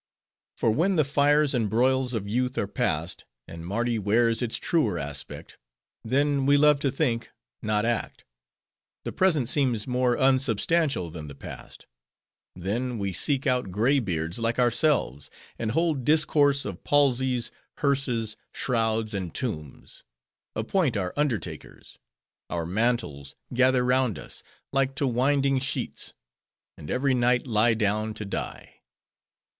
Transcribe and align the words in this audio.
For 0.57 0.71
when 0.71 0.95
the 0.95 1.05
fires 1.05 1.53
and 1.53 1.69
broils 1.69 2.15
of 2.15 2.27
youth 2.27 2.57
are 2.57 2.65
passed, 2.65 3.23
and 3.47 3.63
Mardi 3.63 3.99
wears 3.99 4.41
its 4.41 4.57
truer 4.57 4.97
aspect—then 4.97 6.47
we 6.47 6.57
love 6.57 6.79
to 6.79 6.89
think, 6.91 7.29
not 7.61 7.85
act; 7.85 8.25
the 9.03 9.11
present 9.11 9.47
seems 9.47 9.85
more 9.85 10.15
unsubstantial 10.17 11.11
than 11.11 11.27
the 11.27 11.35
past; 11.35 11.85
then, 12.55 12.97
we 12.97 13.13
seek 13.13 13.45
out 13.45 13.69
gray 13.69 13.99
beards 13.99 14.39
like 14.39 14.57
ourselves; 14.57 15.29
and 15.59 15.69
hold 15.69 16.03
discourse 16.03 16.65
of 16.65 16.83
palsies, 16.83 17.51
hearses, 17.77 18.35
shrouds, 18.51 19.13
and 19.13 19.35
tombs; 19.35 20.03
appoint 20.55 20.97
our 20.97 21.13
undertakers; 21.15 21.99
our 22.49 22.65
mantles 22.65 23.35
gather 23.53 23.85
round 23.85 24.17
us, 24.17 24.41
like 24.73 24.95
to 24.95 25.05
winding 25.07 25.59
sheets; 25.59 26.15
and 26.75 26.89
every 26.89 27.13
night 27.13 27.45
lie 27.45 27.75
down 27.75 28.15
to 28.15 28.25
die. 28.25 28.81